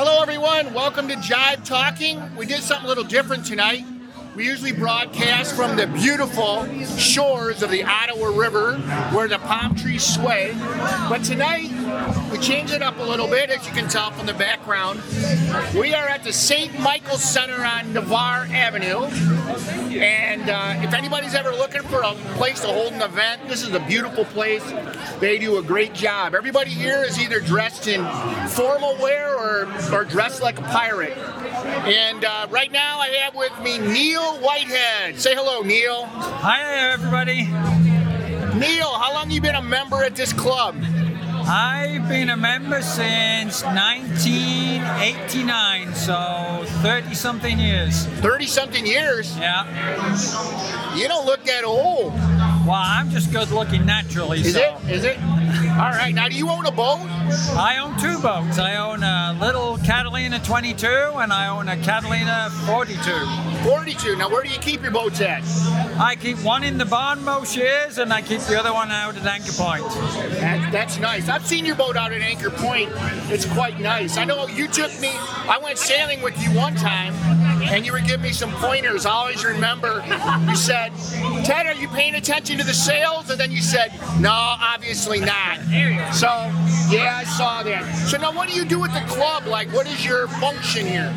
[0.00, 0.72] Hello, everyone.
[0.74, 2.22] Welcome to Jibe Talking.
[2.36, 3.84] We did something a little different tonight.
[4.36, 8.76] We usually broadcast from the beautiful shores of the Ottawa River
[9.10, 10.54] where the palm trees sway.
[11.08, 11.72] But tonight,
[12.30, 15.02] we changed it up a little bit, as you can tell from the background.
[15.74, 16.78] We are at the St.
[16.78, 19.08] Michael's Center on Navarre Avenue.
[19.66, 23.74] And uh, if anybody's ever looking for a place to hold an event, this is
[23.74, 24.64] a beautiful place.
[25.20, 26.34] They do a great job.
[26.34, 28.04] Everybody here is either dressed in
[28.48, 31.16] formal wear or, or dressed like a pirate.
[31.16, 35.18] And uh, right now I have with me Neil Whitehead.
[35.18, 36.04] Say hello, Neil.
[36.06, 37.44] Hi, everybody.
[38.58, 40.74] Neil, how long you been a member at this club?
[41.50, 48.04] I've been a member since 1989, so 30 something years.
[48.04, 49.34] 30 something years?
[49.38, 49.64] Yeah.
[50.94, 52.12] You don't look that old.
[52.68, 54.40] Well, I'm just good looking naturally.
[54.40, 54.78] Is so.
[54.84, 54.90] it?
[54.90, 55.18] Is it?
[55.18, 56.14] All right.
[56.14, 56.98] Now, do you own a boat?
[57.56, 58.58] I own two boats.
[58.58, 63.00] I own a little Catalina 22 and I own a Catalina 42.
[63.66, 64.16] 42.
[64.16, 65.42] Now, where do you keep your boats at?
[65.98, 69.16] I keep one in the barn most years and I keep the other one out
[69.16, 69.84] at Anchor Point.
[70.38, 71.30] That, that's nice.
[71.30, 72.90] I've seen your boat out at Anchor Point.
[73.30, 74.18] It's quite nice.
[74.18, 77.14] I know you took me, I went sailing with you one time,
[77.62, 79.06] and you were giving me some pointers.
[79.06, 80.04] I always remember
[80.48, 80.92] you said,
[81.44, 83.30] Ted, are you paying attention to the sails?
[83.30, 85.58] And then you said, no, obviously not.
[86.14, 86.28] So,
[86.90, 87.84] yeah, I saw that.
[88.08, 89.46] So now what do you do with the club?
[89.46, 91.14] Like, what is your function here?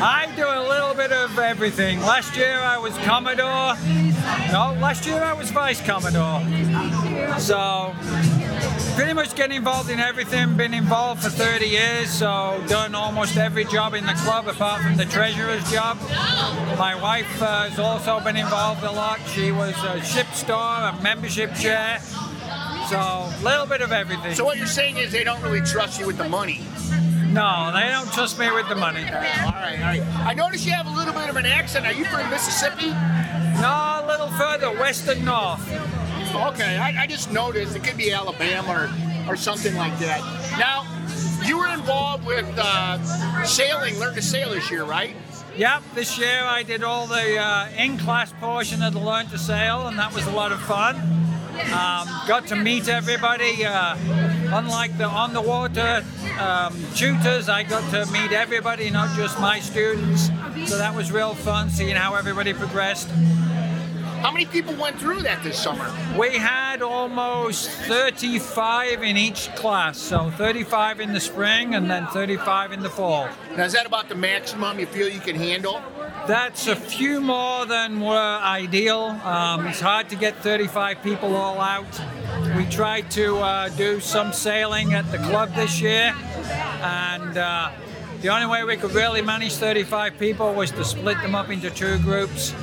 [0.00, 2.00] I do a little bit of everything.
[2.00, 3.76] Last year I was Commodore.
[4.52, 6.40] No, last year I was Vice Commodore.
[7.38, 7.94] So
[8.94, 10.56] pretty much getting involved in everything.
[10.56, 14.96] Been involved for 30 years, so done almost every job in the club apart from
[14.96, 15.98] the treasurer's job.
[16.78, 19.20] My wife uh, has also been involved a lot.
[19.28, 21.98] She was a ship store, a membership chair.
[22.88, 24.34] So a little bit of everything.
[24.34, 26.60] So what you're saying is they don't really trust you with the money.
[27.32, 29.02] no, they don't trust me with the money.
[29.04, 30.02] All right, all right.
[30.18, 31.86] I notice you have a little bit of an accent.
[31.86, 32.90] Are you from Mississippi?
[33.60, 36.03] No, a little further west and north.
[36.34, 38.90] Okay, I, I just noticed it could be Alabama
[39.26, 40.20] or, or something like that.
[40.58, 40.84] Now,
[41.46, 45.14] you were involved with uh, sailing, learn to sail this year, right?
[45.56, 49.86] Yep, this year I did all the uh, in-class portion of the Learn to Sail,
[49.86, 50.96] and that was a lot of fun.
[51.54, 53.64] Um, got to meet everybody.
[53.64, 53.96] Uh,
[54.52, 56.04] unlike the on-the-water
[56.40, 60.26] um, tutors, I got to meet everybody, not just my students.
[60.66, 63.08] So that was real fun, seeing how everybody progressed.
[64.24, 65.84] How many people went through that this summer?
[66.18, 72.72] We had almost 35 in each class, so 35 in the spring and then 35
[72.72, 73.28] in the fall.
[73.54, 75.82] Now, is that about the maximum you feel you can handle?
[76.26, 79.20] That's a few more than were ideal.
[79.24, 82.00] Um, it's hard to get 35 people all out.
[82.56, 86.14] We tried to uh, do some sailing at the club this year,
[86.80, 87.72] and uh,
[88.22, 91.68] the only way we could really manage 35 people was to split them up into
[91.68, 92.54] two groups.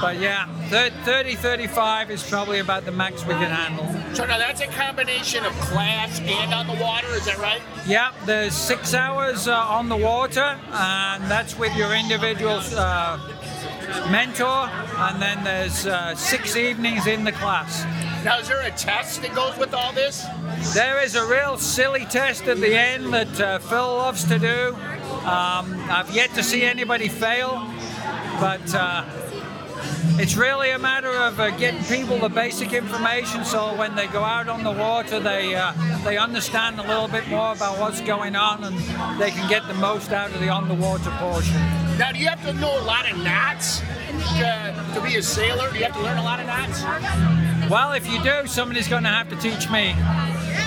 [0.00, 3.86] But yeah, thir- 30, 35 is probably about the max we can handle.
[4.14, 7.60] So now that's a combination of class and on the water, is that right?
[7.86, 13.18] Yeah, there's six hours uh, on the water, and that's with your individual uh,
[14.10, 17.84] mentor, and then there's uh, six evenings in the class.
[18.24, 20.26] Now, is there a test that goes with all this?
[20.74, 24.74] There is a real silly test at the end that uh, Phil loves to do.
[25.26, 27.72] Um, I've yet to see anybody fail,
[28.40, 29.04] but uh,
[30.18, 34.22] it's really a matter of uh, getting people the basic information so when they go
[34.22, 35.72] out on the water, they uh,
[36.04, 38.76] they understand a little bit more about what's going on and
[39.20, 41.56] they can get the most out of the on the water portion.
[41.98, 43.80] Now, do you have to know a lot of knots
[44.38, 45.70] to, to be a sailor?
[45.70, 46.82] Do you have to learn a lot of knots?
[47.70, 49.94] Well, if you do, somebody's going to have to teach me.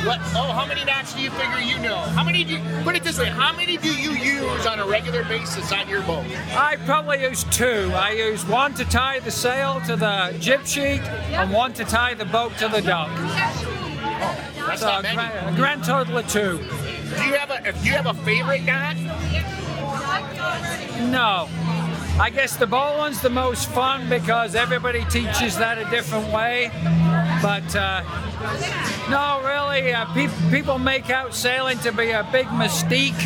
[0.06, 0.20] What?
[0.34, 1.98] Oh, how many knots do you figure you know?
[1.98, 4.88] How many do you, put it this way, how many do you use on a
[4.88, 6.26] regular basis on your boat?
[6.56, 7.92] I probably use two.
[7.94, 11.02] I use one to tie the sail to the jib sheet
[11.32, 13.10] and one to tie the boat to the dock.
[14.68, 15.16] That's So not a many.
[15.16, 16.58] grand, a grand total of two.
[16.60, 18.96] Do you have a do you have a favorite knot?
[21.12, 21.48] No.
[22.22, 26.70] I guess the bowline's the most fun because everybody teaches that a different way.
[27.42, 28.04] But uh,
[29.10, 33.22] no, really, uh, pe- people make out sailing to be a big mystique,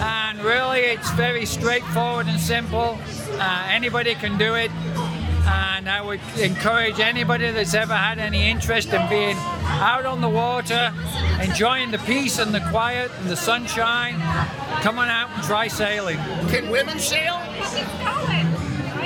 [0.00, 2.98] and really, it's very straightforward and simple.
[3.32, 4.72] Uh, anybody can do it,
[5.46, 10.28] and I would encourage anybody that's ever had any interest in being out on the
[10.28, 10.92] water,
[11.40, 14.14] enjoying the peace and the quiet and the sunshine,
[14.82, 16.16] come on out and try sailing.
[16.48, 17.40] Can women sail?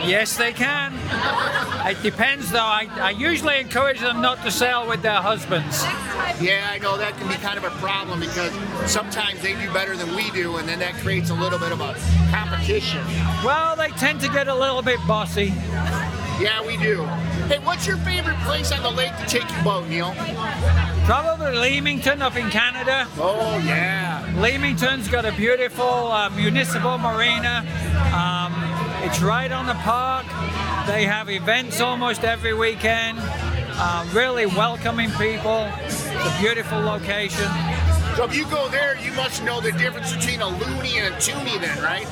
[0.09, 0.95] Yes, they can.
[1.87, 2.59] It depends, though.
[2.59, 5.83] I, I usually encourage them not to sail with their husbands.
[6.41, 8.53] Yeah, I know that can be kind of a problem because
[8.91, 11.81] sometimes they do better than we do, and then that creates a little bit of
[11.81, 11.95] a
[12.31, 13.05] competition.
[13.45, 15.53] Well, they tend to get a little bit bossy.
[16.41, 17.05] Yeah, we do.
[17.49, 20.15] Hey, what's your favorite place on the lake to take your boat, Neil?
[21.05, 23.09] Probably Leamington up in Canada.
[23.19, 24.25] Oh, yeah.
[24.39, 27.67] Leamington's got a beautiful uh, municipal marina.
[28.15, 28.68] Um,
[29.09, 30.27] it's right on the park.
[30.87, 33.19] They have events almost every weekend.
[33.21, 35.67] Uh, really welcoming people.
[35.81, 37.49] It's a beautiful location.
[38.17, 41.21] So if you go there, you must know the difference between a loony and a
[41.21, 42.07] toonie then, right?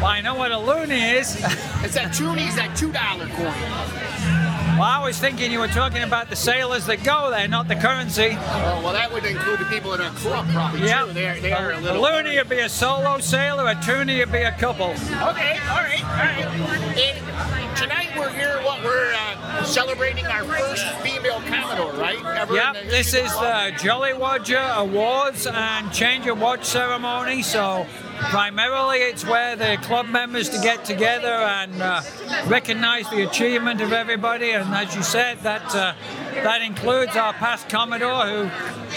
[0.00, 1.36] Well, I know what a loony is.
[1.84, 2.92] It's that toonie is that $2
[3.36, 4.39] coin.
[4.80, 7.76] Well, I was thinking you were talking about the sailors that go there, not the
[7.76, 8.30] currency.
[8.32, 11.04] Oh, well, that would include the people in our club probably Yeah.
[11.04, 11.12] too.
[11.12, 12.02] They're, they are a A little...
[12.02, 14.90] loony would be a solo sailor, a toonie would be a couple.
[14.90, 16.96] Okay, all right, all right.
[16.98, 22.16] And tonight we're here, what, we're uh, celebrating our first female Commodore, right?
[22.38, 27.42] Ever Yep, this is the Jolly Roger Awards and Change of Watch ceremony.
[27.42, 27.86] So,
[28.30, 32.02] primarily, it's where the club members to get together and uh,
[32.46, 34.50] recognize the achievement of everybody.
[34.50, 35.94] And as you said, that uh,
[36.34, 38.48] that includes our past Commodore, who,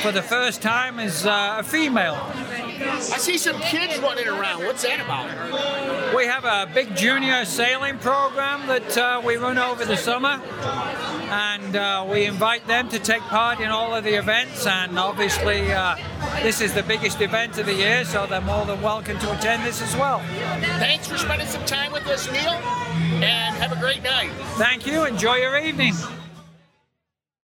[0.01, 2.17] for the first time, is uh, a female.
[2.85, 4.63] I see some kids running around.
[4.65, 6.15] What's that about?
[6.15, 10.41] We have a big junior sailing program that uh, we run over the summer,
[11.33, 14.67] and uh, we invite them to take part in all of the events.
[14.67, 15.95] And obviously, uh,
[16.43, 19.65] this is the biggest event of the year, so they're more than welcome to attend
[19.65, 20.19] this as well.
[20.79, 22.51] Thanks for spending some time with us, Neil,
[23.23, 24.29] and have a great night.
[24.57, 25.05] Thank you.
[25.05, 25.93] Enjoy your evening.